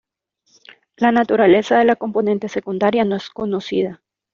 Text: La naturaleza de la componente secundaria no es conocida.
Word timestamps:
La 0.97 1.11
naturaleza 1.11 1.77
de 1.77 1.85
la 1.85 1.95
componente 1.95 2.49
secundaria 2.49 3.05
no 3.05 3.15
es 3.17 3.29
conocida. 3.29 4.01